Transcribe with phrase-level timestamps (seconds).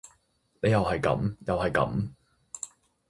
[0.63, 2.11] 你又係噉，又係噉！